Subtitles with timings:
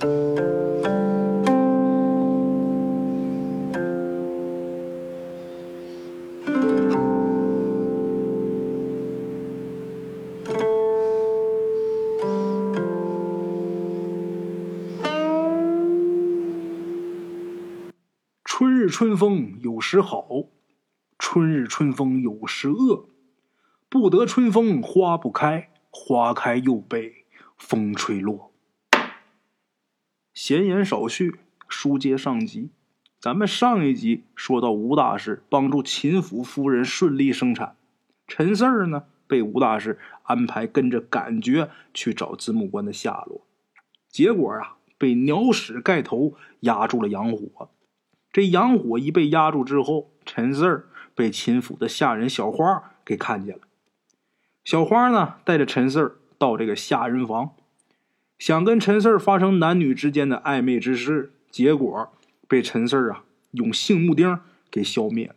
[0.00, 0.08] 春
[18.74, 20.26] 日春风有时好，
[21.18, 23.10] 春日春风有时恶。
[23.90, 27.26] 不得春风花不开，花开又被
[27.58, 28.49] 风吹落。
[30.42, 32.70] 闲言少叙，书接上集。
[33.20, 37.76] 咱们上一集说到吴大师帮助秦府夫人顺利生产，
[38.26, 43.46] 陈四儿呢被吴大师安排跟着感觉去找子母官的下落，
[44.08, 47.68] 结果啊被鸟屎盖头压住了阳火。
[48.32, 53.64] 这阳火一被压住之后，陈四儿被秦府的下人小花给看见了。
[54.64, 57.50] 小花呢，带着陈四儿到这个下人房，
[58.40, 62.08] 想跟陈四儿发生男女之间的暧昧之事，结果
[62.48, 65.34] 被陈四儿啊用杏木钉给消灭了。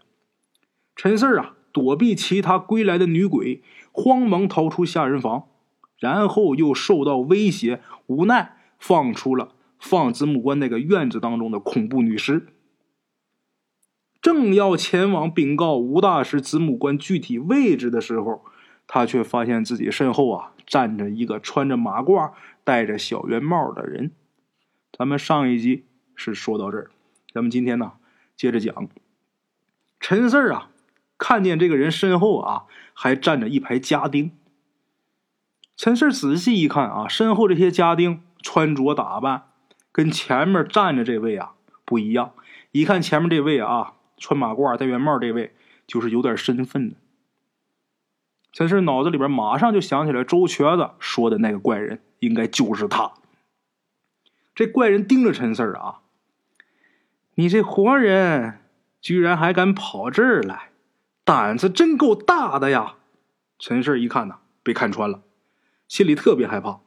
[0.96, 3.62] 陈四儿啊躲避其他归来的女鬼，
[3.92, 5.50] 慌忙逃出下人房，
[6.00, 12.48] 然后又受到威胁，无奈放出了放子母关那个院子当中的恐怖女尸。
[14.22, 18.46] 正要前往禀告吴大师子母关具体位置的时候，
[18.88, 22.32] 他却发现自己身后啊站着一个穿着马褂、
[22.64, 24.12] 戴着小圆帽的人。
[24.98, 26.92] 咱们上一集是说到这儿，
[27.34, 27.94] 咱们今天呢
[28.36, 28.88] 接着讲。
[30.00, 30.70] 陈四儿啊，
[31.18, 34.32] 看见这个人身后啊还站着一排家丁。
[35.76, 39.50] 陈四儿仔细一看啊，身后这些家丁穿着打扮
[39.92, 41.54] 跟前面站着这位啊
[41.86, 42.34] 不一样。
[42.72, 43.94] 一看前面这位啊。
[44.16, 45.54] 穿马褂戴圆帽这位
[45.86, 46.96] 就是有点身份的。
[48.54, 53.12] 陈氏脑子里边马上就想起来周瘸子说的那个怪人，应该就是他。
[54.54, 56.02] 这怪人盯着陈四儿啊，
[57.34, 58.60] 你这活人
[59.02, 60.70] 居然还敢跑这儿来，
[61.24, 62.98] 胆子真够大的呀！
[63.58, 65.24] 陈四一看呐，被看穿了，
[65.88, 66.80] 心里特别害怕。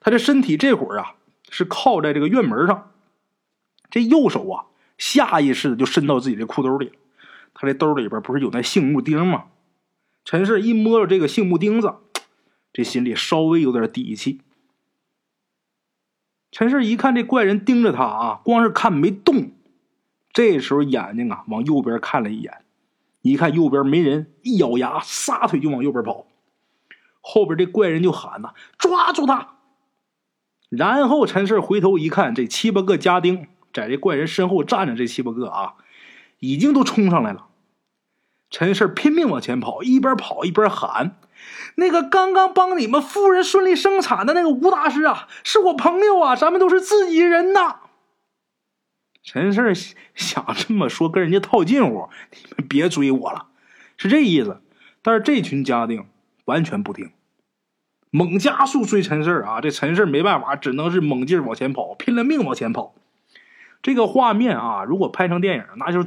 [0.00, 1.16] 他这身体这会儿啊
[1.50, 2.90] 是靠在这个院门上，
[3.90, 4.64] 这右手啊。
[4.96, 6.92] 下意识的就伸到自己的裤兜里，
[7.52, 9.44] 他这兜里边不是有那杏木钉吗？
[10.26, 11.94] 陈氏一摸着这个杏木钉子，
[12.72, 14.40] 这心里稍微有点底气。
[16.50, 19.52] 陈氏一看这怪人盯着他啊，光是看没动，
[20.32, 22.64] 这时候眼睛啊往右边看了一眼，
[23.22, 26.26] 一看右边没人，一咬牙撒腿就往右边跑。
[27.20, 29.58] 后边这怪人就喊呐：“抓住他！”
[30.68, 33.46] 然后陈氏回头一看，这七八个家丁。
[33.72, 35.74] 在这怪人身后站着这七八个啊，
[36.40, 37.46] 已经都冲上来了。
[38.50, 41.16] 陈氏拼命往前跑，一边跑一边喊
[41.76, 47.80] ：“那个刚刚帮你们夫人顺利生产的那个吴大师啊，是我朋友啊，咱们都是自己人呐。”
[49.22, 49.74] 陈氏
[50.14, 53.46] 想这么说跟人家套近乎，你们别追我了，
[53.96, 54.62] 是这意思。
[55.02, 56.06] 但是这群家丁
[56.44, 57.10] 完全不听，
[58.10, 59.60] 猛加速追陈氏啊！
[59.60, 62.94] 这陈氏没办法，只能是猛劲往前跑，拼了命往前跑。
[63.82, 66.04] 这个画面啊，如果拍成电影，那就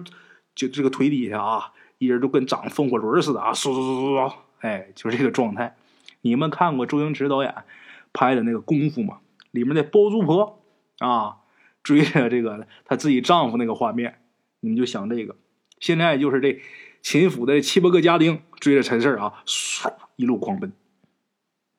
[0.55, 5.75] 就这个腿底下啊，一人都跟长风火轮似的啊，嗖嗖嗖嗖嗖，哎，就是这个状态。
[6.21, 7.53] 你们看过周星驰导演
[8.11, 9.19] 拍的那个功夫吗？
[9.51, 10.61] 里面的包租婆
[10.99, 11.37] 啊，
[11.83, 14.19] 追着这个她自己丈夫那个画面，
[14.61, 15.35] 你们就想这个。
[15.79, 16.61] 现在就是这
[17.01, 20.73] 秦府的七八个家丁追着陈四啊，唰一路狂奔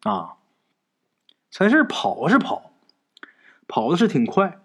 [0.02, 0.36] 啊。
[1.50, 2.72] 陈氏跑是跑，
[3.66, 4.60] 跑的是挺快。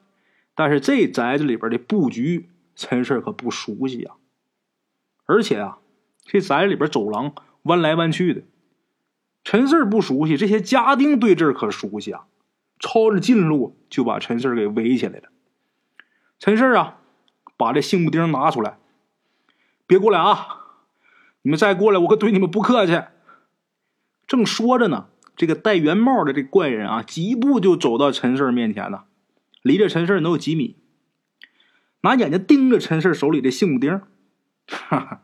[0.53, 4.15] 但是这宅子里边的布局，陈氏可不熟悉啊。
[5.25, 5.79] 而且啊，
[6.23, 8.41] 这宅里边走廊弯来弯去的，
[9.43, 12.25] 陈氏不熟悉，这些家丁对这儿可熟悉啊。
[12.77, 15.29] 抄着近路就把陈氏给围起来了。
[16.39, 16.97] 陈氏啊，
[17.55, 18.77] 把这杏木钉拿出来，
[19.87, 20.61] 别过来啊！
[21.41, 23.01] 你们再过来，我可对你们不客气。
[24.27, 29.05] 正说着呢，这个戴圆帽的这怪人啊，几步就走到陈氏面前了。
[29.61, 30.75] 离着陈氏能有几米？
[32.01, 34.01] 拿眼睛盯着陈氏手里的杏木钉，
[34.67, 35.21] 哈哈，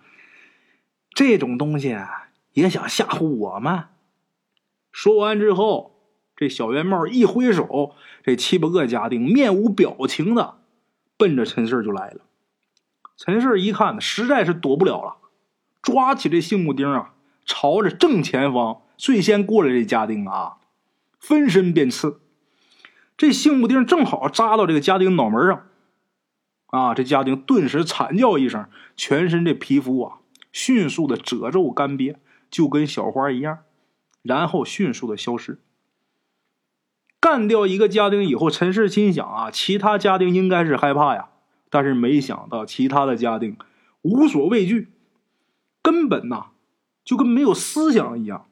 [1.13, 1.97] 这种东西
[2.53, 3.89] 也想吓唬我吗？
[4.91, 5.99] 说完之后，
[6.35, 10.59] 这小圆帽一挥手，这七八个家丁面无表情的
[11.17, 12.21] 奔着陈氏就来了。
[13.17, 15.17] 陈氏一看，实在是躲不了了，
[15.81, 17.13] 抓起这杏木钉啊，
[17.45, 20.57] 朝着正前方最先过来这家丁啊，
[21.19, 22.19] 分身便刺。
[23.15, 25.67] 这杏木钉正好扎到这个家丁脑门上，
[26.71, 26.93] 啊！
[26.95, 28.65] 这家丁顿时惨叫一声，
[28.97, 30.17] 全身这皮肤啊
[30.51, 32.15] 迅速的褶皱干瘪，
[32.49, 33.59] 就跟小花一样，
[34.23, 35.59] 然后迅速的消失。
[37.19, 41.29] 干掉一个家丁以后，陈氏心想啊，其他家丁应该是害怕呀，
[41.69, 43.57] 但是没想到其他的家丁
[44.01, 44.89] 无所畏惧，
[45.83, 46.47] 根本呐
[47.03, 48.47] 就跟没有思想一样，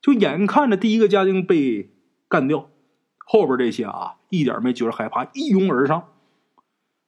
[0.00, 1.90] 就眼看着第一个家丁被
[2.28, 2.70] 干掉，
[3.24, 6.12] 后边这些啊一点没觉得害怕，一拥而上。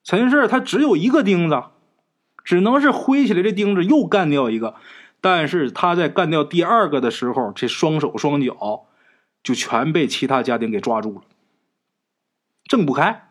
[0.08, 1.64] 陈氏他只有一个钉子，
[2.42, 4.74] 只能是挥起来这钉子又干掉一个，
[5.20, 8.86] 但是他在干掉第二个的时候，这双手双脚。
[9.40, 11.22] 就全被其他家丁给抓住了，
[12.64, 13.28] 挣不开。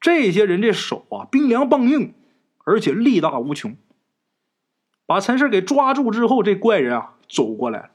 [0.00, 2.14] 这些人这手啊，冰凉棒硬，
[2.64, 3.76] 而且力大无穷。
[5.04, 7.90] 把陈四给抓住之后，这怪人啊走过来了，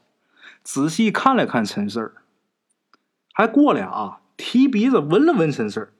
[0.62, 2.14] 仔细看了看陈四
[3.32, 5.92] 还过来啊提鼻子闻了闻陈四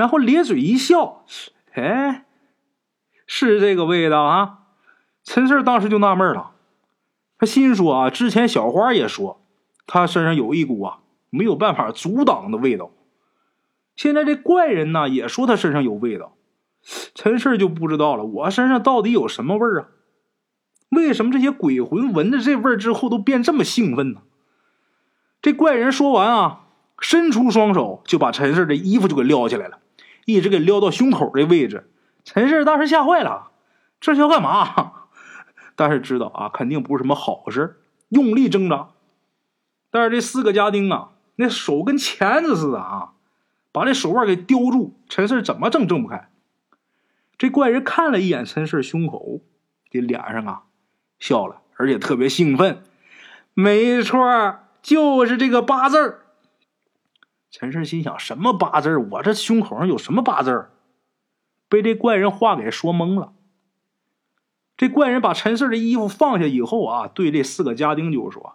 [0.00, 1.26] 然后咧嘴一笑，
[1.74, 2.24] 哎，
[3.26, 4.60] 是这个味道啊！
[5.24, 6.52] 陈四当时就纳闷了，
[7.36, 9.42] 他心说啊，之前小花也说。
[9.86, 12.92] 他身上有一股啊没有办法阻挡的味道，
[13.94, 16.32] 现在这怪人呢也说他身上有味道，
[17.14, 19.88] 陈氏就不知道了，我身上到底有什么味儿啊？
[20.88, 24.22] 为什么这些鬼魂闻着这味儿之后都变这么兴奋呢？
[25.42, 26.60] 这怪人说完啊，
[26.98, 29.80] 伸出双手就把陈氏的衣服就给撩起来了，
[30.24, 31.90] 一直给撩到胸口的位置。
[32.24, 33.50] 陈氏当时吓坏了，
[34.00, 34.92] 这是要干嘛？
[35.74, 37.80] 但是知道啊，肯定不是什么好事，
[38.10, 38.88] 用力挣扎。
[39.90, 43.12] 但是这四个家丁啊，那手跟钳子似的啊，
[43.72, 44.98] 把这手腕给叼住。
[45.08, 46.28] 陈四怎么挣挣不开。
[47.38, 49.40] 这怪人看了一眼陈四胸口，
[49.90, 50.62] 这脸上啊
[51.18, 52.82] 笑了，而且特别兴奋。
[53.54, 56.19] 没错，就是这个八字儿。
[57.50, 60.70] 陈四心想：什么八字我这胸口上有什么八字
[61.68, 63.32] 被这怪人话给说懵了。
[64.76, 68.54] 这怪人把陈四的衣服放下以后啊，对这四个家丁就说。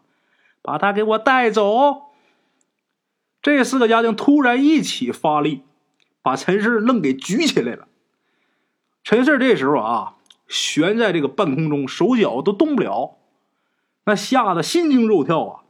[0.62, 2.06] 把他给我带走！
[3.40, 5.62] 这四个家丁突然一起发力，
[6.24, 7.88] 把陈氏愣给举起来了。
[9.04, 10.16] 陈氏这时候啊，
[10.48, 13.20] 悬在这个半空中，手脚都动不了，
[14.06, 15.64] 那吓得心惊肉跳啊，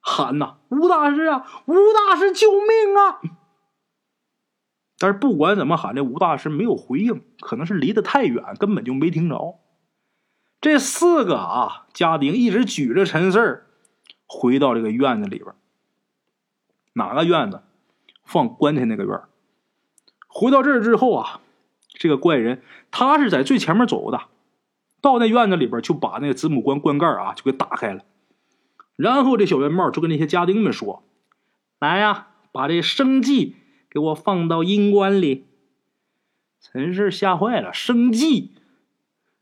[0.00, 3.20] 喊呐：“吴大师啊，吴大师救命啊！”
[4.98, 9.60] 但是不管怎么喊，这吴大师没有回应，可能是离得太远，根本就没听着。
[10.60, 13.66] 这四个啊家丁一直举着陈四儿
[14.26, 15.54] 回到这个院子里边，
[16.94, 17.62] 哪个院子？
[18.24, 19.20] 放棺材那个院
[20.28, 21.40] 回到这儿之后啊，
[21.88, 22.62] 这个怪人
[22.92, 24.20] 他是在最前面走的，
[25.00, 28.04] 到那院子里边就把那个子母棺棺盖啊就给打开了，
[29.00, 31.02] 然后这小圆帽就跟那些家丁们说
[31.80, 33.56] ：“来呀，把这生祭
[33.88, 35.46] 给我放到阴棺里。”
[36.60, 38.52] 陈氏吓坏了，生祭，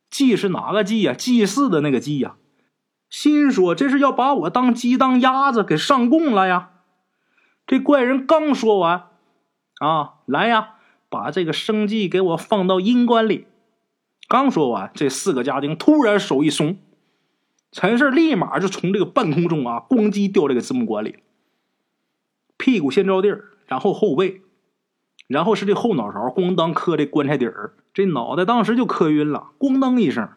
[0.09, 1.13] 祭是哪个祭呀？
[1.13, 2.37] 祭祀的那个祭呀。
[3.11, 6.71] 心说：“这是要把我当鸡当鸭子给上供了呀！”
[7.67, 9.09] 这怪人刚说完，
[9.81, 10.77] 啊，来呀，
[11.09, 13.49] 把这个生计给我放到阴棺里。
[14.29, 16.79] 刚说完，这四个家丁突然手一松，
[17.71, 21.17] 陈氏立马就从这个半空中啊，咣叽掉这个子母棺里，
[22.57, 24.41] 屁股先着地儿，然后后背，
[25.27, 30.29] 然后是这后脑勺咣当磕这棺材底儿，这脑袋当时就磕晕了，咣当一声。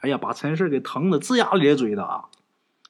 [0.00, 2.24] 哎呀，把陈氏给疼的龇牙咧嘴的啊！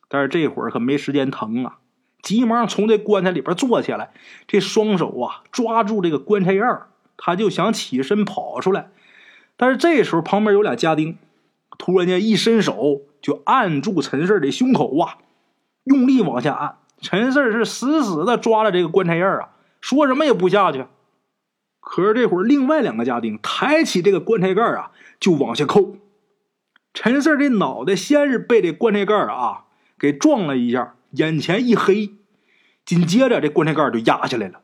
[0.09, 1.79] 但是这会儿可没时间疼啊，
[2.23, 4.13] 急忙从这棺材里边坐起来，
[4.47, 6.65] 这双手啊抓住这个棺材沿
[7.19, 8.91] 他就想起身跑出来。
[9.59, 11.19] 但是这时候旁边有俩家丁，
[11.77, 15.17] 突然间一伸手就按住陈氏的胸口啊，
[15.85, 16.77] 用力往下按。
[17.01, 19.51] 陈氏是死死的抓着这个棺材沿啊，
[19.81, 20.85] 说什么也不下去。
[21.81, 25.97] 可是这会儿另外两个家丁抬起这个棺材盖啊，就往下扣。
[26.95, 29.65] 陈四这脑袋先是被这棺材盖啊
[29.99, 32.13] 给撞了一下，眼前一黑，
[32.85, 34.61] 紧接着这棺材盖就压下来了。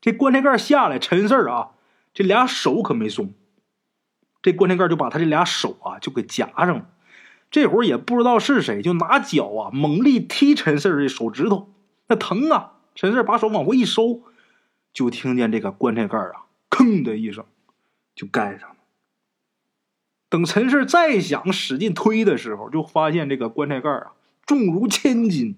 [0.00, 1.70] 这棺材盖下来，陈四啊
[2.14, 3.32] 这俩手可没松，
[4.40, 6.86] 这棺材盖就把他这俩手啊就给夹上了。
[7.50, 11.68] 这会儿也不知道是谁，就拿脚啊猛力踢陈四的手指头，
[12.06, 12.74] 那疼啊！
[12.94, 14.22] 陈四把手往回一收，
[14.92, 17.44] 就听见这个棺材盖啊吭的一声
[18.14, 18.76] 就盖上了。
[20.28, 24.12] 等陈氏再想使劲推的时候，就发现这个棺材盖啊
[24.46, 25.56] 重如千斤。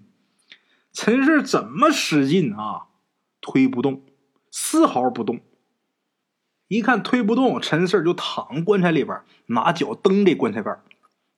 [0.93, 2.87] 陈氏怎么使劲啊，
[3.41, 4.01] 推不动，
[4.49, 5.41] 丝毫不动。
[6.67, 10.79] 一看推不动，陈氏就躺棺材里边，拿脚蹬这棺材盖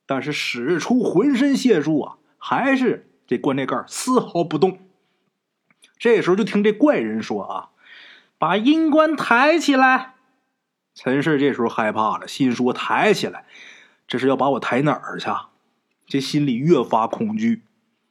[0.05, 4.79] 但是使出浑身解数啊，还是这棺材盖丝毫不动。
[5.97, 7.69] 这时候就听这怪人说啊
[8.37, 10.15] ：“把阴棺抬起来。”
[10.93, 13.45] 陈氏这时候害怕了，心说：“抬起来，
[14.07, 15.27] 这是要把我抬哪儿去？”
[16.05, 17.63] 这心里越发恐惧。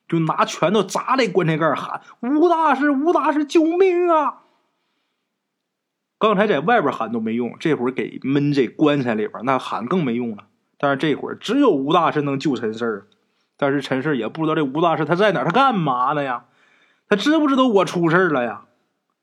[0.07, 4.43] 就拿拳头砸这棺材盖喊：“吴大师，吴大师，救命啊！”
[6.19, 10.49] 刚才在外边喊都没用，这会儿给闷这棺材里边，那喊更没用了。
[10.85, 13.07] 但是这会儿只有吴大师能救陈四儿，
[13.57, 16.45] 但是陈四儿也不知道这吴大师他在哪，他干嘛呢呀？
[17.09, 18.67] 他知不知道我出事了呀？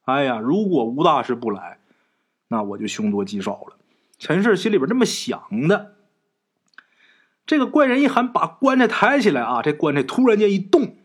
[0.06, 1.78] 哎呀，如果吴大师不来，
[2.48, 3.78] 那我就凶多吉少了。
[4.18, 5.94] 陈四心里边这么想的。
[7.46, 9.62] 这个怪人一喊，把棺材抬起来啊！
[9.62, 10.96] 这棺材突然间一动，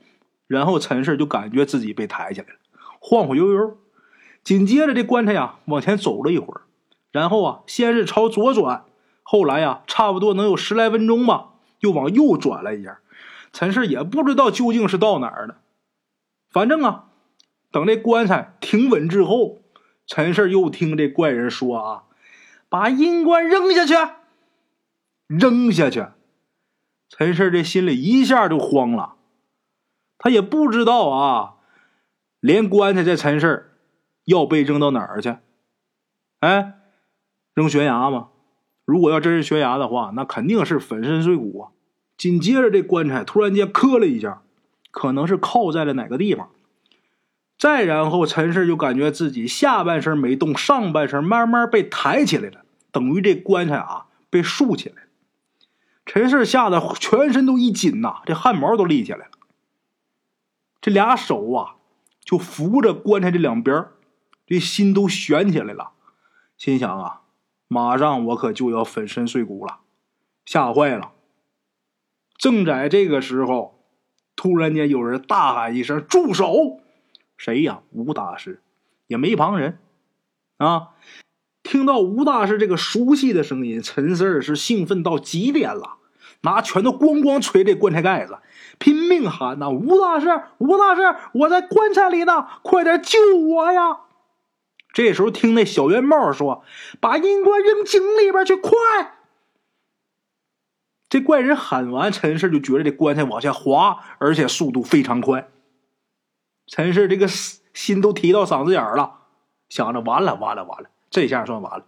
[0.47, 2.55] 然后陈氏就感觉自己被抬起来了，
[2.99, 3.77] 晃晃悠悠。
[4.43, 6.63] 紧接着，这棺材呀往前走了一会儿，
[7.13, 8.85] 然后啊，先是朝左转，
[9.29, 13.01] 后来呀，差不多能有十来分钟吧，又往右转了一下。
[13.53, 15.59] 陈氏也不知道究竟是到哪儿了，
[16.49, 17.07] 反正啊，
[17.73, 19.63] 等这棺材停稳之后，
[20.07, 22.05] 陈氏又听这怪人说啊
[22.71, 23.95] ：“把阴棺扔下去，
[25.27, 26.07] 扔下去。”
[27.11, 29.17] 陈氏这心里一下就慌了，
[30.19, 31.55] 他也不知道啊，
[32.39, 33.73] 连棺材这陈氏
[34.25, 35.37] 要被扔到哪儿去？
[36.39, 36.75] 哎，
[37.55, 38.29] 扔悬崖吗？
[38.87, 41.69] 如果要真是悬崖的话，那肯定是粉身碎骨啊！
[42.17, 44.41] 紧接着这棺材突然间磕了一下，
[44.91, 46.49] 可能是靠在了哪个地方。
[47.59, 55.03] 再然后，陈氏就感觉自己下半身没动，上半身慢慢被抬起来了，等于这棺材啊被竖起来。
[56.05, 59.31] 陈氏吓得全身都一紧呐，这汗毛都立起来了。
[60.81, 61.75] 这俩手啊，
[62.21, 63.87] 就扶着棺材这两边
[64.47, 65.91] 这心都悬起来了，
[66.57, 67.23] 心想啊，
[67.69, 69.79] 马上我可就要粉身碎骨了，
[70.45, 71.13] 吓坏了。
[72.37, 73.81] 正在这个时候，
[74.37, 76.81] 突然间有人大喊一声：“住手！”
[77.37, 77.81] 谁呀？
[77.91, 78.63] 吴大师，
[79.07, 79.79] 也没旁人
[80.59, 80.91] 啊。
[81.63, 85.97] 听到吴大师这个熟悉的声音，陈四儿是兴奋到极点了，
[86.43, 88.39] 拿拳头咣咣捶这棺材盖子，
[88.79, 94.03] 拼命喊呐：“吴大师，吴大师，我在棺材里呢，快点救我呀！”
[94.97, 96.65] 这时候听那小圆帽说
[97.01, 98.73] ：“把阴棺扔井里边去，快！”
[101.11, 105.51] 这怪人喊完，陈氏就觉得这棺材往下滑，而且速度非常快。
[106.67, 109.19] 陈氏这个心都提到嗓子眼了，
[109.69, 110.89] 想着完了，完了，完了。
[111.11, 111.85] 这下算完了，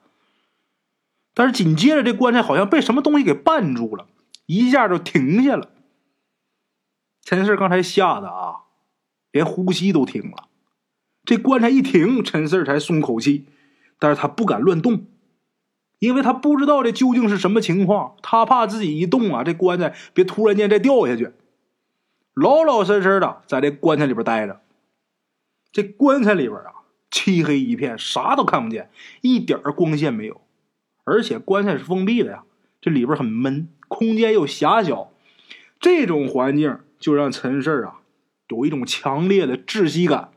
[1.33, 4.07] 但是紧接着这棺材好像被什么东西给绊住了，
[4.45, 5.71] 一下就停下了。
[7.23, 8.65] 陈氏刚才吓得啊，
[9.31, 10.48] 连呼吸都停了。
[11.28, 13.44] 这棺材一停，陈四才松口气，
[13.99, 15.04] 但是他不敢乱动，
[15.99, 21.32] 因为他不知道这究竟是什么情况，他怕自己一动啊，这棺材别突然间再掉下去。
[22.32, 24.62] 老老实实的在这棺材里边待着。
[25.70, 26.73] 这棺材里边啊。
[27.11, 28.90] 漆黑一片，啥都看不见，
[29.23, 30.42] 一点光线没有，
[31.04, 32.42] 而且棺材是封闭的呀，
[32.82, 35.11] 这里边很闷，空间又狭小，
[35.80, 38.00] 这种环境就让陈氏啊
[38.49, 40.28] 有一种强烈的窒息感，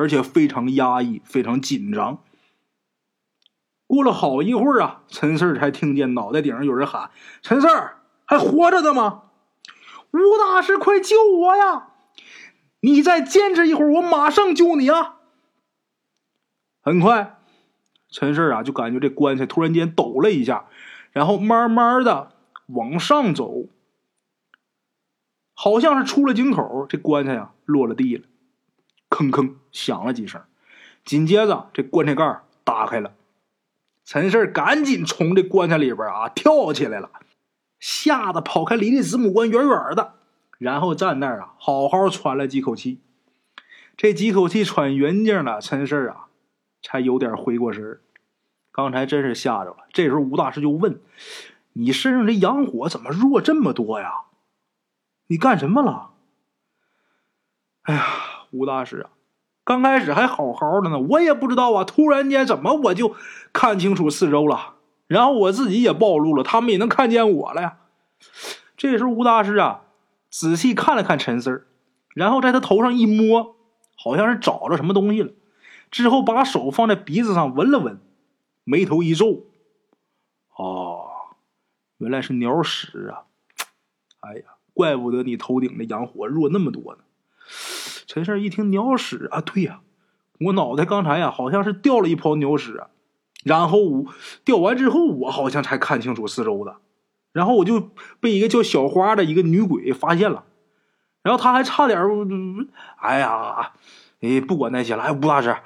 [0.00, 2.22] 而且非常压抑，非常紧张。
[3.86, 7.10] 过了好一会儿啊，陈四才听见脑袋顶上有人喊
[7.42, 7.68] ：“陈四
[8.24, 9.24] 还活着呢吗？
[10.12, 11.88] 吴大师，快救我呀！
[12.80, 15.18] 你再坚持一会儿，我马上救你啊！”
[16.80, 17.38] 很快，
[18.08, 20.64] 陈氏啊就感觉这棺材突然间抖了一下，
[21.12, 22.32] 然后慢慢的
[22.68, 23.66] 往上走，
[25.52, 28.24] 好像是出了井口，这棺材呀落了地了，
[29.10, 30.40] 吭吭响了几声，
[31.04, 33.12] 紧接着这棺材盖打开了，
[34.06, 37.10] 陈氏赶紧从这棺材里边啊跳起来了，
[37.78, 40.14] 吓得跑开离这子母棺远远的，
[40.56, 43.00] 然后站那儿啊好好喘了几口气，
[43.96, 46.28] 这几口气喘匀净了，陈氏啊。
[46.82, 48.00] 才有点回过神
[48.72, 49.76] 刚才真是吓着了。
[49.92, 50.98] 这时候吴大师就问
[51.74, 54.22] ：“你身上这阳火怎么弱这么多呀？
[55.26, 56.12] 你干什么了？”
[57.84, 58.02] 哎呀，
[58.50, 59.10] 吴大师啊，
[59.64, 63.14] 刚开始还好好的呢，我也不知道啊，突然间怎么我就
[63.52, 64.74] 看清楚四周了，
[65.06, 67.78] 然后我自己也暴露了，他们也能看见我了呀。
[68.76, 69.82] 这时候吴大师啊，
[70.30, 71.66] 仔细看了看陈四
[72.14, 73.56] 然后在他头上一摸，
[73.96, 75.30] 好像是找着什么东西了。
[75.90, 78.00] 之后把手放在鼻子上闻了闻，
[78.64, 79.44] 眉头一皱，
[80.56, 81.08] 哦，
[81.98, 83.24] 原来是鸟屎啊！
[84.20, 84.42] 哎呀，
[84.72, 87.02] 怪不得你头顶的阳火弱那么多呢。
[88.10, 89.82] 陈胜一听鸟屎啊，对呀，
[90.40, 92.82] 我脑袋刚才呀好像是掉了一泡鸟屎，
[93.44, 93.78] 然后
[94.44, 96.78] 掉完之后我好像才看清楚四周的，
[97.30, 100.42] 然后我就被一个叫小花的一个女鬼发现了，
[101.22, 102.02] 然后他还差点，
[102.96, 103.74] 哎呀，
[104.22, 105.56] 哎，不管那些了，哎，吴大师。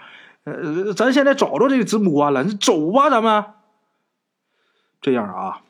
[0.44, 3.42] 呃，咱现在找着这个子母棺了，你走吧，咱们。
[5.00, 5.62] 这样啊，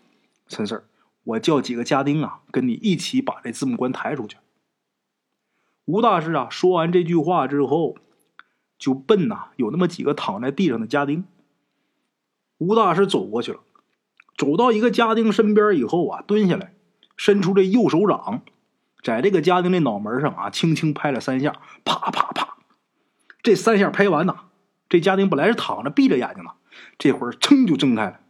[0.49, 0.85] 陈四
[1.23, 4.37] 我叫几个家丁啊，跟你一起把这子母棺抬出去。
[5.87, 7.97] 吴大师啊，说完这句话之后，
[8.79, 11.25] 就奔呐有那么几个躺在地上的家丁。
[12.59, 13.61] 吴大师走过去了，
[14.37, 16.75] 走到一个家丁身边以后啊，蹲下来，
[17.17, 18.43] 伸出这右手掌，
[19.03, 21.53] 在这个家丁的脑门上啊，轻轻拍了三下，
[21.85, 22.57] 啪啪啪。
[23.43, 24.45] 这三下拍完呐，
[24.88, 26.53] 这家丁本来是躺着闭着眼睛的，
[26.97, 28.21] 这会儿噌就睁开了，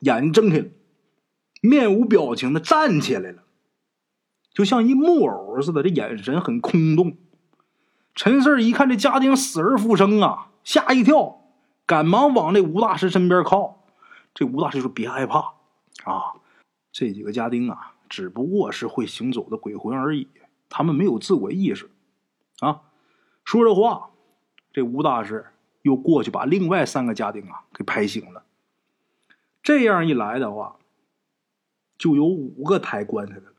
[0.00, 0.66] 眼睛睁开了，
[1.60, 3.42] 面无表情的站起来了。
[4.52, 7.16] 就像一木偶似的，这眼神很空洞。
[8.14, 11.40] 陈四一看这家丁死而复生啊，吓一跳，
[11.86, 13.84] 赶忙往这吴大师身边靠。
[14.34, 15.54] 这吴大师说：“别害怕
[16.04, 16.34] 啊，
[16.90, 20.28] 这几个家丁啊，只不过是会行走的鬼魂而已，
[20.68, 21.90] 他们没有自我意识。”
[22.60, 22.82] 啊，
[23.44, 24.10] 说着话，
[24.72, 25.46] 这吴大师
[25.80, 28.44] 又过去把另外三个家丁啊给拍醒了。
[29.62, 30.76] 这样一来的话，
[31.96, 33.51] 就有五个抬棺材的。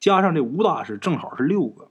[0.00, 1.88] 加上这吴大师正好是六个。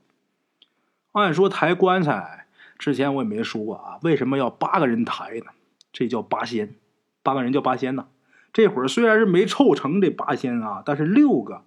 [1.12, 2.46] 按说抬棺材
[2.78, 5.46] 之前我也没说过啊，为什么要八个人抬呢？
[5.92, 6.76] 这叫八仙，
[7.22, 8.06] 八个人叫八仙呢。
[8.52, 11.64] 这会儿虽然是没凑成这八仙啊，但是六个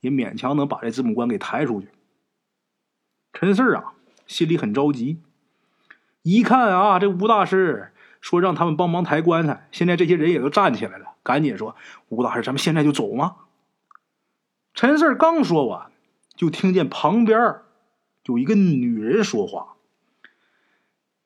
[0.00, 1.88] 也勉强能把这字母棺给抬出去。
[3.32, 3.94] 陈四啊，
[4.26, 5.22] 心里很着急。
[6.22, 11.76] 一看啊，这吴大师说让他们帮忙抬棺材，现在这些人也都站起来了，赶紧说
[12.08, 13.36] ：“吴大师，咱们现在就走吗？”
[14.78, 15.90] 陈四刚说完，
[16.36, 17.56] 就听见旁边
[18.26, 19.74] 有一个女人说话：“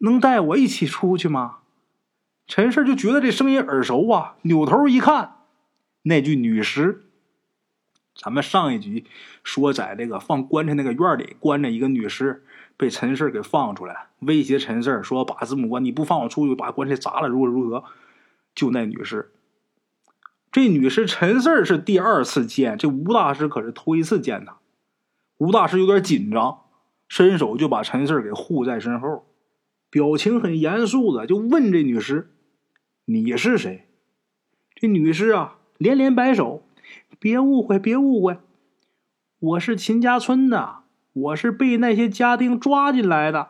[0.01, 1.59] 能带我一起出去吗？”
[2.49, 5.37] 陈四就觉得这声音耳熟啊，扭头一看，
[6.01, 7.05] 那具女尸。
[8.15, 9.05] 咱们上一集
[9.45, 12.47] 说，在这个放棺材那个院里关着一个女尸，
[12.79, 17.85] 被陈四给放出来，威胁陈四说：“把字母棺，你不放我出去，把棺材砸了，如何如何？”
[18.57, 19.31] 就那女尸。
[20.53, 24.59] 这女尸陈四儿是第二次见，这吴大师可是头一次见她。
[25.39, 26.59] 吴大师有点紧张，
[27.09, 29.25] 伸手就把陈四儿给护在身后，
[29.89, 32.31] 表情很严肃的就问这女尸
[33.07, 33.87] ：“你是谁？”
[34.77, 36.63] 这女尸啊连连摆手
[37.19, 38.37] ：“别误会，别误会，
[39.39, 40.81] 我是秦家村的，
[41.15, 43.49] 我是被那些家丁抓进来的，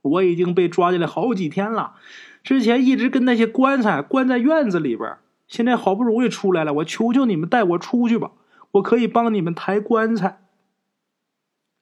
[0.00, 1.96] 我已经被抓进来好几天了，
[2.42, 5.18] 之前一直跟那些棺材关在院子里边。”
[5.50, 8.30] 现在好不容易出来了，我求求你们带我出去吧，
[8.70, 10.46] 我可以帮你们抬棺材。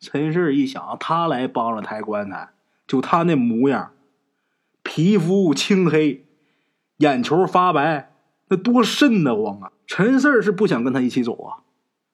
[0.00, 2.48] 陈氏一想，他来帮着抬棺材，
[2.86, 3.92] 就他那模样，
[4.82, 6.24] 皮肤青黑，
[6.96, 8.14] 眼球发白，
[8.48, 9.72] 那多瘆得慌啊！
[9.86, 11.58] 陈四是不想跟他一起走啊，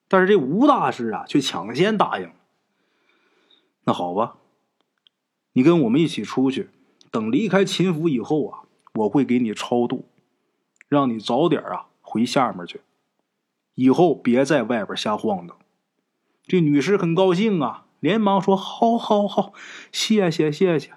[0.08, 2.32] 但是这吴大师啊，却抢先答应。
[3.84, 4.38] 那好吧，
[5.52, 6.70] 你跟我们一起出去，
[7.12, 8.58] 等离开秦府以后啊，
[8.94, 10.08] 我会给你超度。
[10.94, 12.80] 让你早点啊回下面去，
[13.74, 15.58] 以后别在外边瞎晃荡。
[16.46, 19.52] 这女士很高兴啊，连忙说：“好，好，好，
[19.90, 20.92] 谢谢，谢谢。”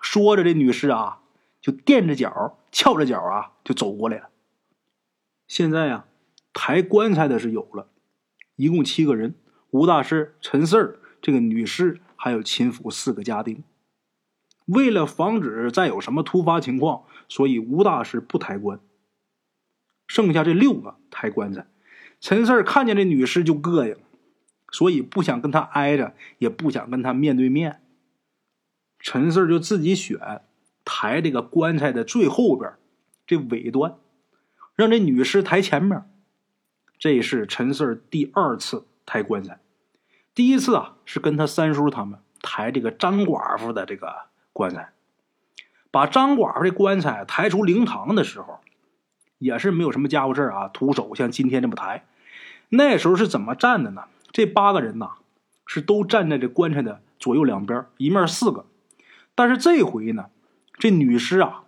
[0.00, 1.20] 说着，这女士啊
[1.60, 4.30] 就垫着脚、翘着脚啊就走过来了。
[5.46, 6.06] 现在呀，
[6.54, 7.88] 抬棺材的是有了，
[8.56, 9.34] 一共七个人：
[9.70, 13.62] 吴大师、陈四儿、这个女士，还有秦府四个家丁。
[14.66, 18.80] 为了防止再有什么突发情况，所以吴大师不抬棺。
[20.10, 21.64] 剩下这六个抬棺材，
[22.20, 23.96] 陈四看见这女尸就膈应，
[24.72, 27.80] 所以不想跟她挨着，也不想跟她面对面。
[28.98, 30.42] 陈四就自己选
[30.84, 32.72] 抬这个棺材的最后边
[33.24, 33.94] 这尾端，
[34.74, 36.02] 让这女尸抬前面。
[36.98, 39.60] 这是陈四第二次抬棺材，
[40.34, 44.90] 第一次啊是跟他三叔他们抬这个张寡妇的这个棺材，
[45.92, 48.58] 把张寡妇的棺材抬出灵堂的时候。
[49.40, 52.04] 也是没有什么家伙事儿啊，徒手像今天这么抬。
[52.68, 54.02] 那时候是怎么站的呢？
[54.30, 55.12] 这八个人呐，
[55.66, 58.66] 是都站在这棺材的左右两边，一面四个。
[59.34, 60.26] 但是这回呢，
[60.74, 61.62] 这女尸啊，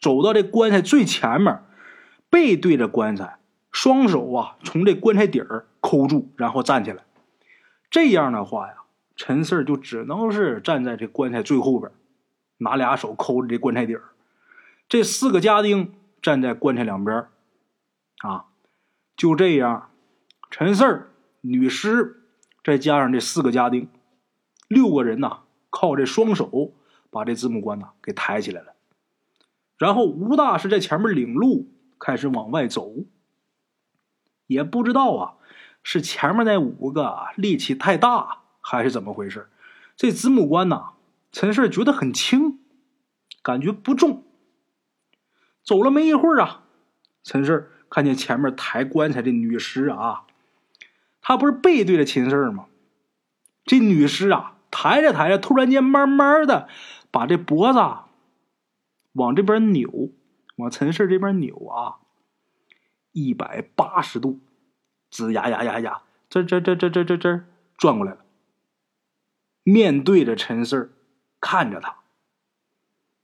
[0.00, 1.62] 走到这棺材最前面，
[2.30, 3.36] 背对着棺材，
[3.70, 7.04] 双手啊从这棺材底儿抠住，然后站起来。
[7.90, 8.74] 这样的话呀，
[9.14, 11.92] 陈四就只能是站在这棺材最后边，
[12.56, 14.02] 拿俩手抠着这棺材底儿。
[14.88, 15.92] 这四个家丁。
[16.22, 17.26] 站在棺材两边
[18.22, 18.46] 啊，
[19.16, 19.90] 就这样，
[20.50, 22.22] 陈四儿、女尸，
[22.62, 23.88] 再加上这四个家丁，
[24.68, 26.74] 六个人呐，靠这双手
[27.10, 28.74] 把这子母棺呐给抬起来了。
[29.78, 32.92] 然后吴大师在前面领路，开始往外走。
[34.46, 35.34] 也不知道啊，
[35.82, 39.48] 是前面那五个力气太大，还是怎么回事？
[39.96, 40.90] 这子母棺呐，
[41.32, 42.58] 陈四觉得很轻，
[43.42, 44.24] 感觉不重。
[45.70, 46.64] 走了没一会儿啊，
[47.22, 50.26] 陈四看见前面抬棺材的女尸啊，
[51.22, 52.66] 她不是背对着秦四吗？
[53.64, 56.68] 这女尸啊，抬着抬着，突然间慢慢的
[57.12, 57.78] 把这脖子
[59.12, 60.10] 往这边扭，
[60.56, 62.00] 往陈氏这边扭啊，
[63.12, 64.40] 一百八十度，
[65.08, 67.44] 吱呀呀呀呀，这这这这这这这
[67.76, 68.24] 转过来了，
[69.62, 70.92] 面对着陈氏，
[71.40, 71.98] 看着他。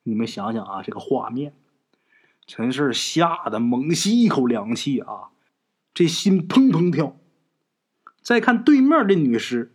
[0.04, 1.52] 你们想想啊，这个画面，
[2.46, 5.30] 陈氏吓得猛吸一口凉气啊，
[5.92, 7.16] 这心砰砰跳。
[8.22, 9.72] 再看对面这女尸。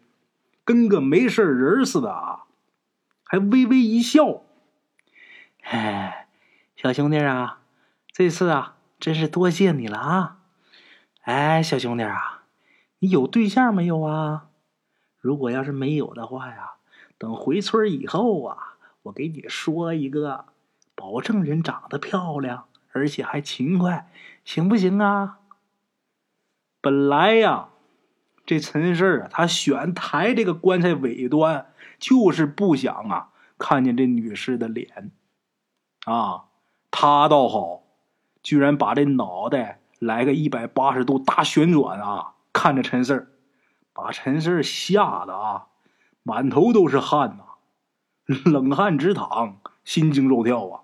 [0.63, 2.43] 跟个没事人似的啊，
[3.23, 4.43] 还微微一笑。
[5.63, 6.27] 哎，
[6.75, 7.61] 小兄弟啊，
[8.11, 10.37] 这次啊，真是多谢你了啊！
[11.23, 12.43] 哎，小兄弟啊，
[12.99, 14.49] 你有对象没有啊？
[15.19, 16.73] 如果要是没有的话呀，
[17.17, 20.45] 等回村以后啊，我给你说一个，
[21.01, 24.07] 保证人长得漂亮，而且还勤快，
[24.45, 25.39] 行不行啊？
[26.79, 27.69] 本来呀。
[28.43, 31.67] 这陈氏啊，他选抬这个棺材尾端，
[31.99, 35.11] 就是不想啊看见这女尸的脸，
[36.05, 36.45] 啊，
[36.89, 37.83] 他倒好，
[38.43, 43.31] 居然把这脑袋来个一百八十度大旋转啊，看着陈氏
[43.93, 45.67] 把陈氏吓得啊，
[46.23, 50.81] 满头都是汗呐，冷汗直淌，心惊肉跳啊。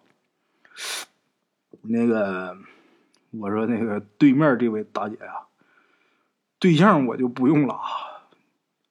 [1.81, 2.57] 那个，
[3.31, 5.47] 我说那个对面这位大姐啊。
[6.59, 7.79] 对象我就不用了，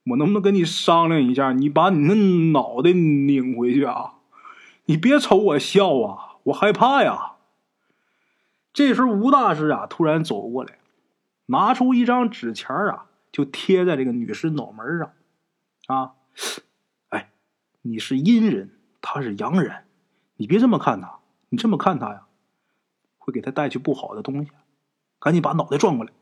[0.05, 1.53] 我能不能跟你商量一下？
[1.53, 2.14] 你把你那
[2.53, 4.14] 脑袋拧回去啊！
[4.85, 7.33] 你别瞅我笑啊，我害怕呀。
[8.72, 10.79] 这时候吴大师啊突然走过来，
[11.46, 15.12] 拿出一张纸钱啊，就贴在这个女尸脑门上。
[15.88, 16.12] 啊，
[17.09, 17.33] 哎，
[17.83, 18.70] 你是阴人，
[19.01, 19.87] 他是阳人，
[20.37, 21.18] 你别这么看他，
[21.49, 22.27] 你这么看他呀，
[23.19, 24.51] 会给他带去不好的东西。
[25.19, 26.13] 赶紧把脑袋转过来。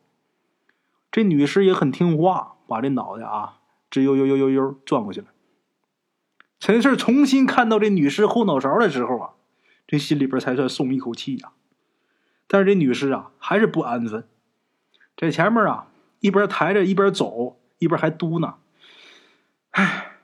[1.10, 3.60] 这女尸也很听话，把这脑袋啊
[3.90, 5.26] 直悠悠悠悠悠转过去了。
[6.60, 9.30] 陈氏重新看到这女尸后脑勺的时候啊，
[9.86, 11.52] 这心里边才算松一口气呀。
[12.46, 14.26] 但是这女尸啊还是不安分，
[15.16, 15.88] 在前面啊
[16.20, 18.54] 一边抬着一边走，一边还嘟囔
[19.72, 20.18] ：“哎，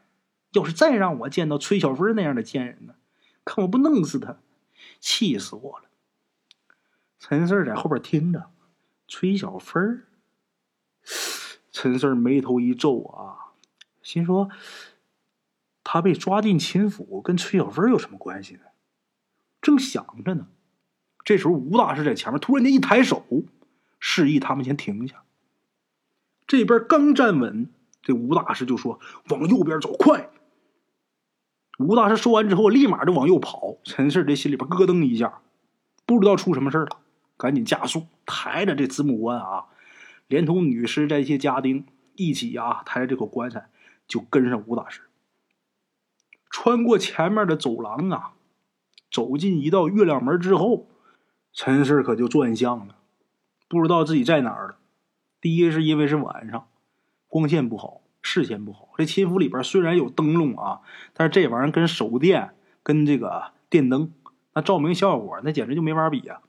[0.53, 2.95] 要是再让我见到崔小芬那样的贱人呢，
[3.45, 4.37] 看我不弄死她，
[4.99, 5.85] 气死我了。”
[7.19, 8.51] 陈四在后边听着，
[9.07, 10.07] 崔小芬
[11.71, 13.53] 陈四眉头一皱啊，
[14.03, 14.51] 心说
[15.85, 18.61] ：“他被抓进秦府，跟崔小芬有什么关系呢？”
[19.61, 20.49] 正想着呢，
[21.23, 23.25] 这时候吴大师在前面突然间一抬手，
[23.99, 25.23] 示意他们先停下。
[26.47, 27.71] 这边刚站稳，
[28.03, 30.31] 这吴大师就说：“往右边走，快！”
[31.81, 33.79] 吴大师说完之后，立马就往右跑。
[33.85, 35.41] 陈四这心里边咯噔一下，
[36.05, 36.99] 不知道出什么事了，
[37.39, 39.65] 赶紧加速，抬着这子母棺啊。
[40.29, 43.71] 连同女尸这些家丁一起啊，抬着这口棺材
[44.07, 45.01] 就跟上吴大师，
[46.51, 48.33] 穿过前面的走廊啊，
[49.11, 50.87] 走进一道月亮门之后，
[51.55, 52.97] 陈氏可就转向了，
[53.69, 54.77] 不知道自己在哪儿了。
[55.41, 56.69] 第一是因为是晚上，
[57.27, 58.89] 光线不好，视线不好。
[58.97, 60.81] 这秦府里边虽然有灯笼啊，
[61.15, 62.51] 但是这玩意儿跟手电、
[62.83, 64.13] 跟这个电灯
[64.55, 66.41] 那照明效果，那简直就没法比呀。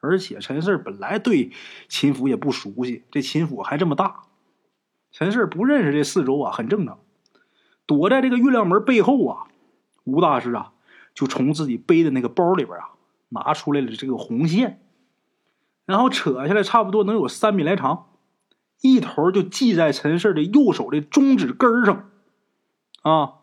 [0.00, 1.52] 而且陈氏本来对
[1.88, 4.22] 秦府也不熟悉，这秦府还这么大，
[5.12, 6.98] 陈氏不认识这四周啊，很正常。
[7.86, 9.46] 躲在这个月亮门背后啊，
[10.04, 10.72] 吴大师啊
[11.14, 12.90] 就从自己背的那个包里边啊
[13.28, 14.80] 拿出来了这个红线，
[15.84, 18.11] 然后扯下来，差不多能有三米来长，
[18.82, 22.10] 一头就系在陈氏的右手的中指根上，
[23.00, 23.38] 啊，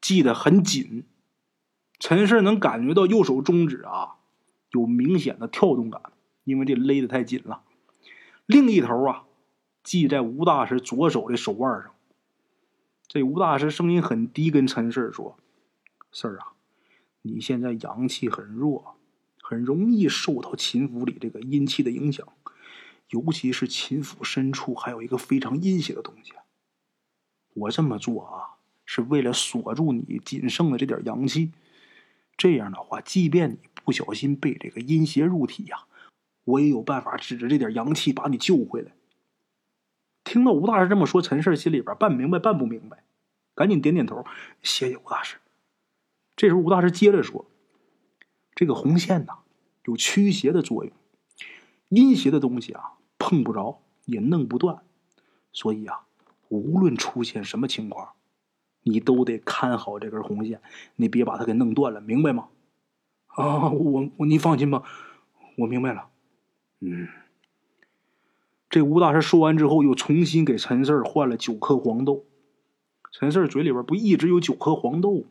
[0.00, 1.04] 系得很紧。
[1.98, 4.12] 陈氏能感觉到右手中指啊。
[4.70, 6.02] 有明显的跳动感，
[6.42, 7.62] 因为这勒得太紧了。
[8.44, 9.22] 另一头啊，
[9.84, 11.92] 系在吴大师左手的手腕上。
[13.06, 15.38] 这吴大师声音很低，跟陈氏说
[16.10, 16.54] ：“四儿啊，
[17.22, 18.96] 你现在阳气很弱，
[19.40, 22.26] 很容易受到秦府里这个阴气的影响，
[23.08, 26.32] 尤其是秦府深处还有一个非常阴邪的东西。
[27.54, 31.52] 我这么做啊，是为了锁住你仅剩的这点阳气。
[32.36, 35.84] 这样的话，即便你……”不小心被这个阴邪入体呀，
[36.44, 38.92] 我也有办法指着这点阳气把你救回来。
[40.24, 43.04] 听到吴大师这么说，陈氏心里边半明白半不明白，
[43.54, 44.24] 赶紧点点头，
[44.62, 45.36] 谢谢吴大师。
[46.34, 47.44] 这时候吴大师接着说
[48.56, 49.40] ：“这个红线呐，
[49.84, 50.94] 有驱邪的作用，
[51.94, 54.82] 阴邪的东西啊碰不着也弄不断，
[55.52, 56.00] 所以啊，
[56.48, 58.10] 无论出现什么情况，
[58.82, 60.60] 你都得看好这根红线，
[60.96, 62.48] 你别把它给弄断了，明白吗？”
[63.34, 64.84] 啊，我我你放心吧，
[65.58, 66.08] 我明白了。
[66.80, 67.08] 嗯，
[68.70, 72.24] 这吴大师说完之后，又重新给陈四换了九颗黄豆。
[73.10, 75.24] 陈四嘴里边不一直有九颗黄豆吗？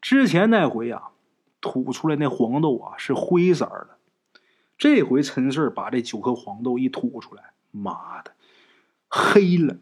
[0.00, 1.10] 之前那回啊，
[1.60, 3.97] 吐出来那黄豆啊是灰色的，
[4.78, 8.32] 这回陈四把这九颗黄豆一吐出来，妈的，
[9.08, 9.76] 黑了！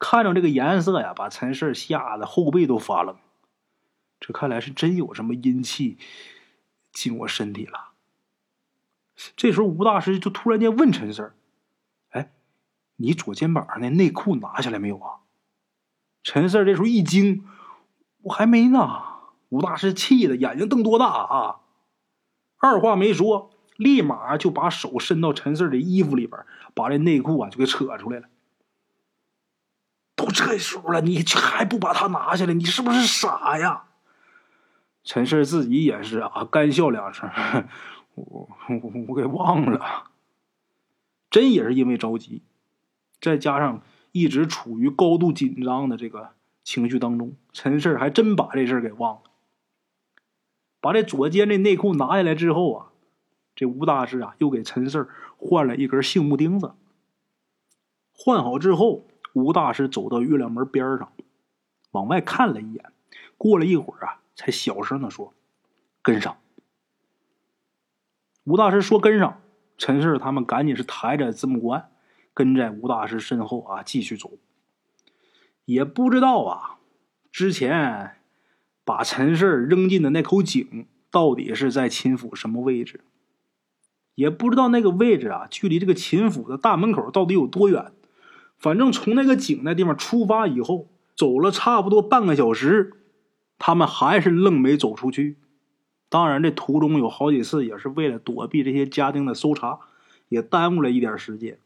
[0.00, 3.16] 看着这个颜色呀，把陈四吓得后背都发冷。
[4.18, 5.96] 这看来是真有什么阴气
[6.92, 7.92] 进我身体了。
[9.36, 11.32] 这时候吴大师就突然间问陈四
[12.10, 12.32] 哎，
[12.96, 15.20] 你左肩膀上那内裤拿下来没有啊？”
[16.24, 17.46] 陈四这时候一惊
[18.22, 19.02] ：“我还没呢！”
[19.50, 21.60] 吴大师气的眼睛瞪多大啊！
[22.64, 26.40] 二话没说，立马就把手伸到陈四的衣服里边，
[26.72, 28.28] 把这内裤啊就给扯出来了。
[30.16, 32.54] 都这时候了，你还不把它拿下来？
[32.54, 33.84] 你是不是傻呀？
[35.02, 37.28] 陈氏自己也是啊，干笑两声，
[38.14, 40.04] 我我我给忘了，
[41.28, 42.42] 真也是因为着急，
[43.20, 46.30] 再加上一直处于高度紧张的这个
[46.62, 49.22] 情绪当中，陈氏还真把这事儿给忘了。
[50.84, 52.92] 把这左肩这内裤拿下来之后啊，
[53.56, 56.74] 这吴大师啊又给陈氏换了一根杏木钉子。
[58.12, 61.10] 换好之后，吴大师走到月亮门边上，
[61.92, 62.92] 往外看了一眼，
[63.38, 64.20] 过了一会儿啊。
[64.36, 65.32] 才小声的说
[66.02, 66.36] ：“跟上。”
[68.44, 69.40] 吴大师说：“跟上。”
[69.78, 71.88] 陈氏他们赶紧是抬着字幕官，
[72.34, 74.32] 跟在吴大师身后啊，继续走。
[75.64, 76.76] 也不知道啊，
[77.32, 78.16] 之前
[78.84, 83.00] 把陈氏扔进的那口井到底是在秦府什么位置？
[84.14, 87.92] 也不知道那个位置啊，距离这个秦府的大门口到底有多远？
[88.58, 92.92] 反正从那个井那地方出发以后，走了差不多半个小时。
[93.58, 95.38] 他们还是愣没走出去。
[96.08, 99.80] 当然，这途中有好几次也是为了躲避这些家丁的搜查，
[100.28, 101.58] 也耽误了一点时间。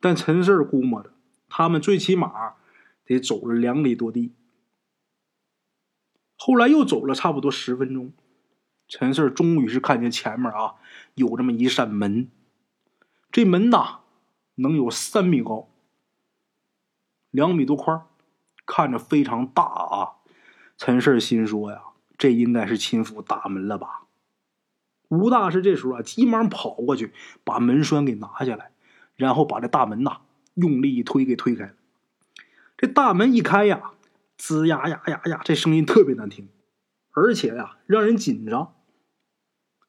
[0.00, 1.12] 但陈四估摸着，
[1.48, 2.30] 他们最起码
[3.04, 4.32] 得走了两里多地。
[6.40, 8.12] 后来又走了差不多十分钟，
[8.86, 10.76] 陈四终于是看见前面啊
[11.16, 12.30] 有这么一扇门。
[13.32, 13.98] 这门呐，
[14.54, 15.68] 能有三米高，
[17.30, 18.02] 两米多宽，
[18.64, 20.12] 看着非常大啊。
[20.76, 21.82] 陈氏心说：“呀，
[22.16, 24.04] 这应该是秦府大门了吧？”
[25.10, 28.70] 吴大师这时候啊，急忙跑过去，把门栓给拿下来，
[29.16, 30.20] 然后把这大门呐
[30.54, 31.72] 用力一推，给推开了。
[32.76, 33.90] 这大门一开呀，
[34.38, 36.48] 吱呀呀呀呀，这声音特别难听，
[37.12, 38.76] 而且呀，让人紧张。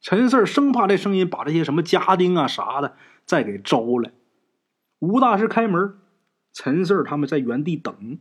[0.02, 4.12] 陈四生怕这声音把这些什么家丁啊啥的再给招来。
[5.00, 6.00] 吴大师开门，
[6.52, 8.20] 陈四他们在原地等。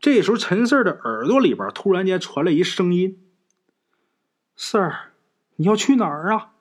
[0.00, 3.28] 这时候，陈四的耳朵里边突然间传来一声音
[4.54, 5.12] ：“四儿，
[5.56, 6.52] 你要去哪儿啊？”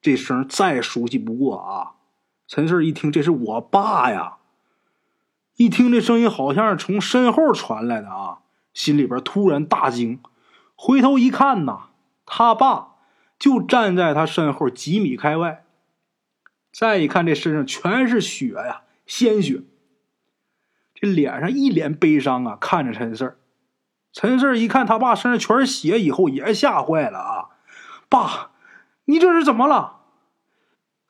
[0.00, 1.96] 这声再熟悉不过啊！
[2.46, 4.38] 陈四一听，这是我爸呀！
[5.60, 8.38] 一听这声音，好像是从身后传来的啊，
[8.72, 10.18] 心里边突然大惊，
[10.74, 11.90] 回头一看呐，
[12.24, 12.94] 他爸
[13.38, 15.66] 就站在他身后几米开外。
[16.72, 19.60] 再一看，这身上全是血呀，鲜血。
[20.94, 23.36] 这脸上一脸悲伤啊，看着陈四儿。
[24.14, 27.48] 陈四儿一看他爸身上全是血，以后也吓坏了啊！
[28.08, 28.52] 爸，
[29.04, 29.98] 你这是怎么了？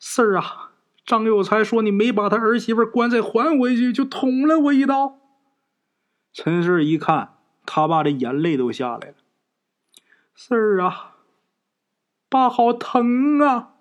[0.01, 0.70] 四儿啊，
[1.05, 5.19] 张有才说你没把他儿媳妇棺材还回去，就捅了我一刀。
[6.33, 7.35] 陈四一看
[7.67, 9.15] 他爸的眼泪都下来了。
[10.35, 11.17] 四儿啊，
[12.29, 13.75] 爸好疼啊！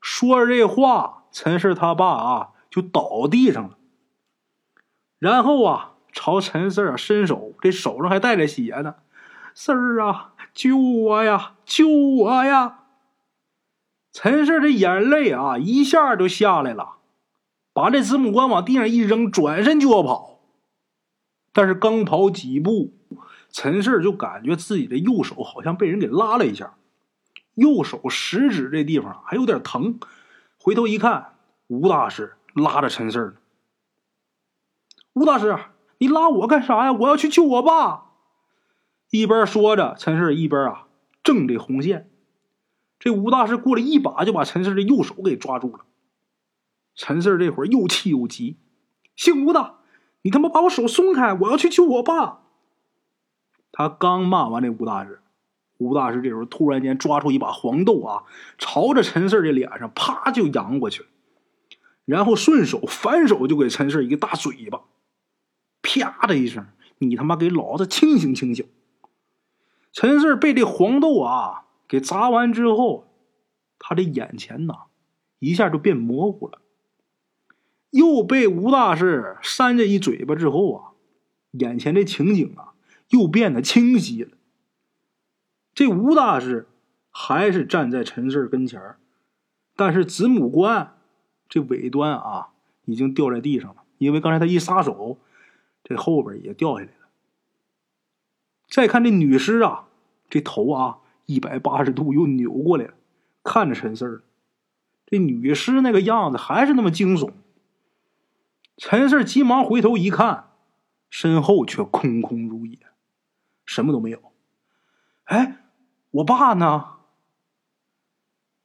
[0.00, 3.76] 说着这话，陈四他爸啊就倒地上了。
[5.18, 8.96] 然后啊，朝陈四儿伸手，这手上还带着血呢。
[9.52, 12.84] 四儿啊，救我呀，救我呀！
[14.16, 16.96] 陈四儿的眼泪啊，一下就下来了，
[17.74, 20.40] 把这子母棺往地上一扔，转身就要跑。
[21.52, 22.94] 但是刚跑几步，
[23.50, 26.76] 陈四儿就感觉自己的右手好像被人给拉了一下，
[27.56, 30.00] 右手食指这地方还有点疼。
[30.56, 31.34] 回头一看，
[31.66, 33.34] 吴大师拉着陈四儿呢。
[35.12, 35.58] 吴大师，
[35.98, 36.92] 你拉我干啥呀？
[36.94, 38.06] 我要去救我爸。
[39.10, 40.86] 一边说着，陈氏一边啊
[41.22, 42.08] 正这红线。
[42.98, 45.84] 这吴大师过来一把就把陈氏的右手给抓住了。
[46.94, 48.56] 陈氏这会儿又气又急
[49.14, 49.76] ：“姓吴的，
[50.22, 51.34] 你他妈把我手松开！
[51.34, 52.40] 我要去救我爸。”
[53.70, 55.20] 他刚骂完这吴大师，
[55.76, 58.24] 吴大师这时候突然间抓出一把黄豆啊，
[58.56, 61.04] 朝着陈氏的脸上啪就扬过去，
[62.06, 64.80] 然后顺手反手就给陈氏一个大嘴巴。
[65.82, 66.66] 啪的一声，
[66.98, 68.66] 你他妈给老子清醒清醒！
[69.92, 73.08] 陈四被这黄豆啊给砸完之后，
[73.78, 74.84] 他的眼前呐
[75.38, 76.60] 一下就变模糊了。
[77.90, 80.92] 又被吴大师扇这一嘴巴之后啊，
[81.52, 82.74] 眼前这情景啊
[83.08, 84.36] 又变得清晰了。
[85.72, 86.68] 这吴大师
[87.10, 88.96] 还是站在陈四跟前
[89.74, 90.96] 但是子母棺
[91.48, 92.50] 这尾端啊
[92.84, 95.18] 已经掉在地上了，因为刚才他一撒手，
[95.84, 97.08] 这后边也掉下来了。
[98.68, 99.88] 再看这女尸啊，
[100.28, 102.94] 这头啊一百八十度又扭过来了，
[103.44, 104.22] 看着陈四儿。
[105.06, 107.30] 这女尸那个样子还是那么惊悚。
[108.76, 110.50] 陈四急忙回头一看，
[111.08, 112.78] 身后却空空如也，
[113.64, 114.20] 什么都没有。
[115.24, 115.58] 哎，
[116.10, 116.94] 我爸呢？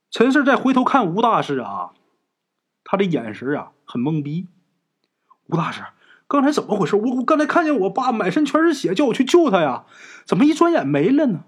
[0.10, 1.93] 陈四再回头看吴大师啊，
[2.84, 4.47] 他的眼神啊很懵逼。
[5.45, 5.84] 吴大师，
[6.28, 6.95] 刚才怎么回事？
[6.95, 9.86] 我我刚才看见我爸满身全是血，叫我去救他呀，
[10.26, 11.45] 怎么一转眼没了呢？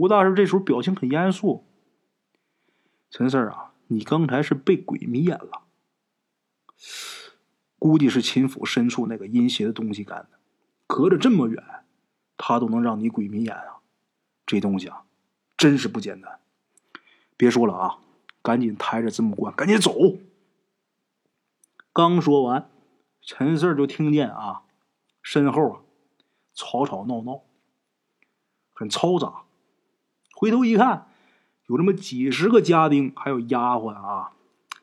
[0.00, 1.66] 吴大师这时候表情很严肃。
[3.10, 3.66] 陈四啊。
[3.92, 5.62] 你刚才是被鬼迷眼了，
[7.76, 10.38] 估计是秦府深处那个阴邪的东西干的。
[10.86, 11.60] 隔着这么远，
[12.36, 13.80] 他都能让你鬼迷眼啊！
[14.46, 15.02] 这东西啊，
[15.56, 16.38] 真是不简单。
[17.36, 17.98] 别说了啊，
[18.42, 19.92] 赶紧抬着字母棺，赶紧走。
[21.92, 22.70] 刚说完，
[23.22, 24.62] 陈四就听见啊，
[25.20, 25.80] 身后啊，
[26.54, 27.42] 吵吵闹闹，
[28.72, 29.46] 很嘈杂。
[30.40, 31.06] 回头一看。
[31.66, 34.32] 有这么几十个家丁，还有丫鬟啊，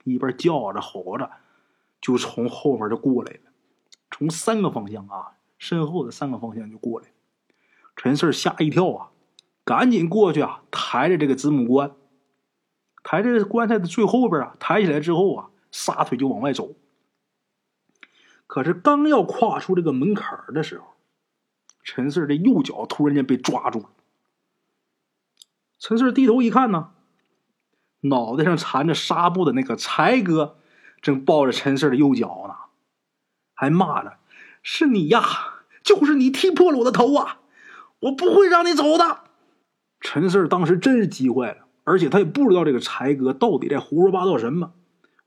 [0.04, 1.32] 一边叫着吼着，
[2.00, 3.40] 就从后边就过来了，
[4.12, 7.08] 从三个方向啊，身后的三个方向就过来。
[7.96, 9.10] 陈四吓一跳啊，
[9.66, 11.92] 赶紧过去啊，抬着这个子母棺，
[13.04, 16.76] 抬着棺材的最后边啊，抬起来之后啊，撒腿就往外走。
[18.46, 20.86] 可是刚要跨出这个门槛的时候，
[21.84, 23.90] 陈四的右脚突然间被抓住了。
[25.80, 26.90] 陈四低头一看呢，
[28.02, 30.58] 脑袋上缠着纱布的那个柴哥，
[31.02, 32.56] 正抱着陈四的右脚呢，
[33.54, 34.18] 还骂着
[34.64, 35.22] ：“是你呀，
[35.84, 37.38] 就是你踢破了我的头啊！
[38.00, 39.20] 我不会让你走的。”
[40.02, 44.72] 陈四当时真是急坏了，而且他也不知道这个柴哥到底在胡说八道什么。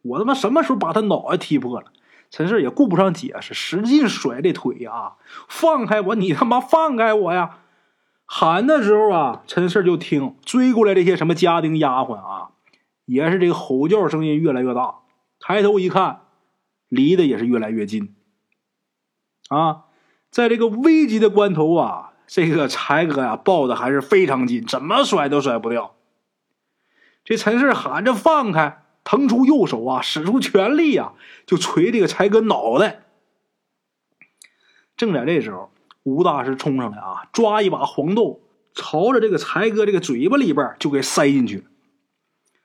[0.03, 1.93] 我他妈什么时候把他脑袋踢破了？
[2.31, 5.15] 陈四也顾不上解释，使劲甩这腿呀！
[5.49, 6.15] 放开我！
[6.17, 7.60] 你他妈放开我呀！
[8.33, 12.53] 喊的时候啊，陈四就听追过来这些什么家丁丫鬟啊，
[13.05, 15.01] 也是这个吼叫声音越来越大。
[15.41, 16.21] 抬头一看，
[16.89, 18.15] 离得也是越来越近。
[19.49, 19.87] 啊，
[20.31, 25.97] 在这个危急的关头啊，这个柴哥呀抱的还是非常紧，怎么甩都甩不掉。
[27.25, 31.15] 这陈四喊着放开，腾出右手啊，使出全力啊，
[31.47, 33.03] 就捶这个柴哥脑袋。
[34.97, 35.73] 正在这时候。
[36.11, 38.41] 吴大师冲上来啊，抓一把黄豆，
[38.75, 41.65] 朝着这个才哥这个嘴巴里边就给塞进去。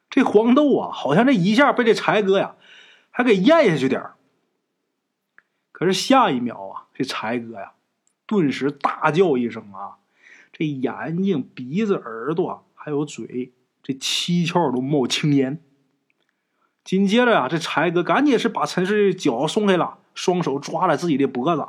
[0.10, 2.56] 这黄豆啊，好像这一下被这才哥呀，
[3.12, 4.02] 还给咽下去点
[5.72, 7.74] 可是下一秒啊，这才哥呀，
[8.26, 9.98] 顿时大叫一声啊，
[10.52, 13.52] 这眼睛、鼻子、耳朵还有嘴，
[13.84, 15.62] 这七窍都冒青烟。
[16.84, 21.68] 紧接着呀，这才哥赶紧是把陈氏的脚松开了，双手抓了自己的脖子。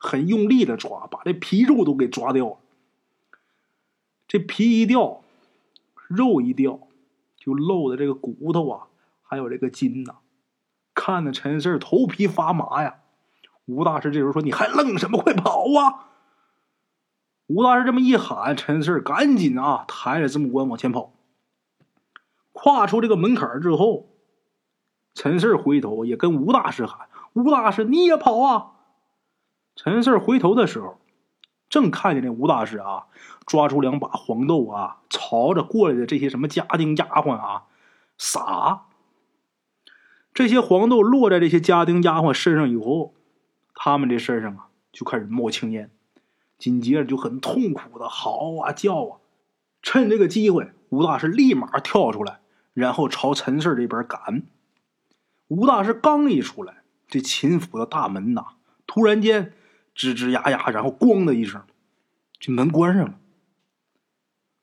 [0.00, 2.56] 很用力的抓，把这皮肉都给抓掉了。
[4.26, 5.20] 这皮一掉，
[6.08, 6.80] 肉一掉，
[7.36, 8.86] 就露的这个骨头啊，
[9.22, 10.14] 还有这个筋呐，
[10.94, 12.96] 看的陈四头皮发麻呀。
[13.66, 15.20] 吴大师这时候说：“你还愣什么？
[15.20, 16.08] 快跑啊！”
[17.46, 21.12] 吴大师这么一喊，陈四赶紧啊抬着字母棺往前跑。
[22.52, 24.08] 跨出这个门槛之后，
[25.14, 28.72] 陈四回头也跟吴大师喊：“吴大师，你也跑啊！”
[29.82, 30.98] 陈四回头的时候，
[31.70, 33.06] 正看见那吴大师啊，
[33.46, 37.62] 抓出两把黄豆啊，朝着过来的这些什么家丁丫鬟啊
[38.18, 38.82] 撒。
[40.34, 43.14] 这些黄豆落在这些家丁丫鬟身上以后，
[43.72, 45.90] 他们这身上啊就开始冒青烟，
[46.58, 49.16] 紧接着就很痛苦的嚎啊叫啊。
[49.80, 52.40] 趁这个机会，吴大师立马跳出来，
[52.74, 54.42] 然后朝陈四这边赶。
[55.48, 58.44] 吴大师刚一出来，这秦府的大门呐，
[58.86, 59.54] 突然间。
[59.94, 61.62] 吱吱呀呀，然后咣的一声，
[62.38, 63.14] 这门关上了。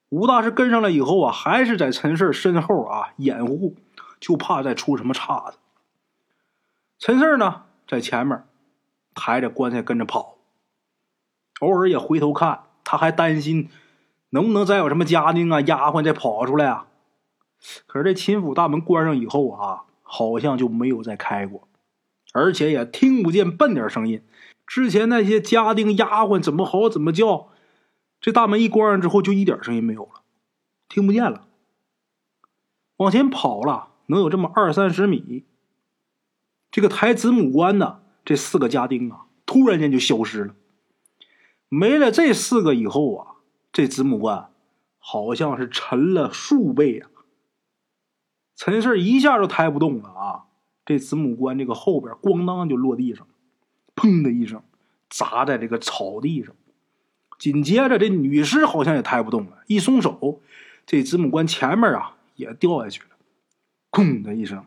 [0.09, 3.75] 吴大师跟上来以后啊，还是在陈四身后啊掩护，
[4.19, 5.57] 就怕再出什么岔子。
[6.97, 8.43] 陈四呢，在前面
[9.13, 10.37] 抬着棺材跟着跑，
[11.59, 13.69] 偶尔也回头看，他还担心
[14.29, 16.87] 能不能再有什么家丁啊、丫鬟再跑出来啊。
[17.85, 21.67] 可是这秦府大门关上以后啊，好像就没有再开过，
[22.31, 24.23] 而且也听不见半点声音。
[24.67, 27.49] 之前那些家丁丫鬟怎么嚎怎么叫，
[28.19, 30.21] 这大门一关上之后，就一点声音没有了，
[30.89, 31.47] 听不见了。
[32.97, 35.45] 往前跑了，能有这么二三十米，
[36.69, 40.53] 这个抬子母棺的这四个家丁啊，突然间就消失了。
[41.69, 43.35] 没了这四个以后啊，
[43.71, 44.49] 这子母棺
[44.99, 47.09] 好像是沉了数倍啊。
[48.55, 50.43] 陈氏一下就抬不动了啊！
[50.83, 53.33] 这子母棺这个后边咣当就落地上了，
[53.97, 54.63] 砰的一声
[55.09, 56.55] 砸在这个草地上。
[57.37, 60.41] 紧接着这女尸好像也抬不动了，一松手，
[60.85, 63.09] 这子母棺前面啊也掉下去了，
[63.91, 64.65] 砰的一声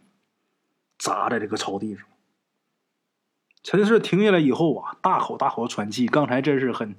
[0.98, 2.04] 砸在这个草地上。
[3.62, 6.94] 陈氏停下来以后啊，大口大口喘气，刚才真是很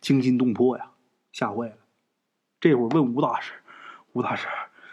[0.00, 0.90] 惊心动魄呀，
[1.32, 1.76] 吓坏了。
[2.60, 3.52] 这会儿问吴大师
[4.12, 4.48] ：“吴大师。”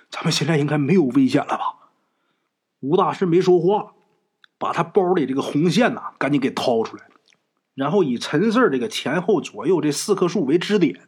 [0.10, 1.90] 咱们现在应该没有危险了吧？
[2.82, 3.94] 吴大师没说话，
[4.62, 7.08] 把他包里这个红线呐，赶紧给掏出来
[7.74, 11.02] 然后以陈四这个前后左右这四棵树为支点，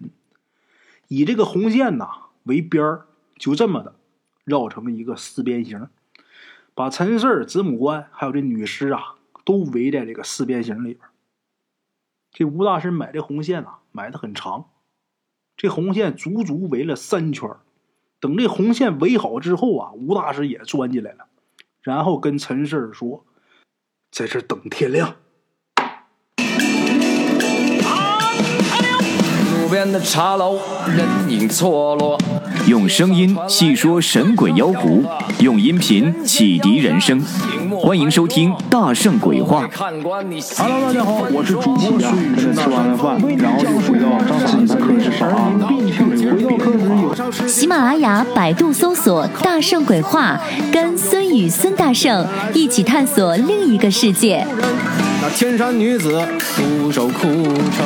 [1.08, 2.08] 以这个红线呐
[2.46, 3.06] 为边儿，
[3.38, 3.94] 就这么的
[4.44, 5.88] 绕成一个四边形，
[6.74, 11.08] 把陈四、子母官还有这女尸啊，都围在这个四边形里边。
[12.32, 14.72] 这吴大师买这红线啊，买的很长，
[15.56, 17.48] 这红线足足围了三圈。
[18.20, 21.28] 等这红线围好之后啊，吴大师也钻进来了，
[21.82, 23.26] 然后跟陈氏说
[24.14, 25.16] ：“在这等天亮。”
[29.52, 32.20] 路边的茶楼，人影错落。
[32.68, 35.04] 用声音细说神鬼妖狐，
[35.40, 37.20] 用音频启迪人生。
[37.80, 39.68] 欢迎收听《大圣鬼话》。
[39.78, 42.36] Hello，大家好，我是主播孙宇。
[42.54, 45.30] 吃完了饭，然后就回到自己的课室上。
[46.60, 50.40] 回到喜马拉雅、百度搜索“大圣鬼话”，
[50.72, 54.46] 跟孙宇、孙大圣一起探索另一个世界。
[55.22, 56.22] 那天山女子
[56.56, 57.86] 独守枯城，